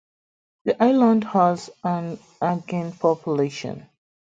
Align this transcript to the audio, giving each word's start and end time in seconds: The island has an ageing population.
The 0.65 0.81
island 0.83 1.25
has 1.25 1.69
an 1.83 2.17
ageing 2.41 2.91
population. 2.93 3.87